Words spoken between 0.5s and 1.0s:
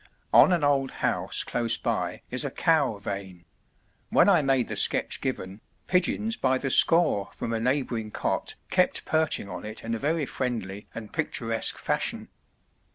an old